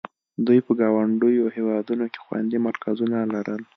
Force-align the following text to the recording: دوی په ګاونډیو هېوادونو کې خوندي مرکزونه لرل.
دوی 0.45 0.59
په 0.65 0.71
ګاونډیو 0.79 1.45
هېوادونو 1.55 2.05
کې 2.13 2.19
خوندي 2.25 2.57
مرکزونه 2.67 3.17
لرل. 3.33 3.61